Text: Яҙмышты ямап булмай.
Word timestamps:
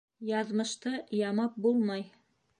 Яҙмышты 0.29 0.95
ямап 1.19 1.63
булмай. 1.69 2.09